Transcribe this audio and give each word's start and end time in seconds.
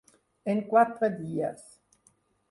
En 0.53 0.61
quatre 0.69 1.09
dies. 1.17 1.61